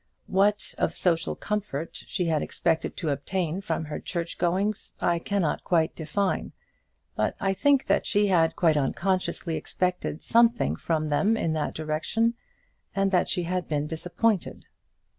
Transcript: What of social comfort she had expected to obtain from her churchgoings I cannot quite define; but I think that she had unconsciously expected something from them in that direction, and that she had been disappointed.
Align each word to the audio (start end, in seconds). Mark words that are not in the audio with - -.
What 0.25 0.73
of 0.79 0.97
social 0.97 1.35
comfort 1.35 1.91
she 2.07 2.25
had 2.25 2.41
expected 2.41 2.97
to 2.97 3.09
obtain 3.09 3.61
from 3.61 3.85
her 3.85 3.99
churchgoings 3.99 4.93
I 4.99 5.19
cannot 5.19 5.63
quite 5.63 5.95
define; 5.95 6.53
but 7.15 7.35
I 7.39 7.53
think 7.53 7.85
that 7.85 8.07
she 8.07 8.25
had 8.25 8.55
unconsciously 8.59 9.55
expected 9.57 10.23
something 10.23 10.75
from 10.75 11.09
them 11.09 11.37
in 11.37 11.53
that 11.53 11.75
direction, 11.75 12.33
and 12.95 13.11
that 13.11 13.29
she 13.29 13.43
had 13.43 13.67
been 13.67 13.85
disappointed. 13.85 14.65